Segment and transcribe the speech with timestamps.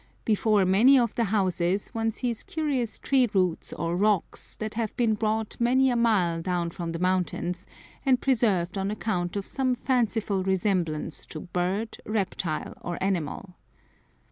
[0.25, 5.13] Before many of the houses one sees curious tree roots or rocks, that have been
[5.13, 7.67] brought many a mile down from the mountains,
[8.03, 13.53] and preserved on account of some fanciful resemblance to bird, reptile, or animal.